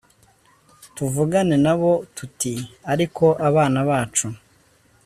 [0.95, 2.53] tuvugane nabo tuti
[2.91, 4.27] ariko bana bacu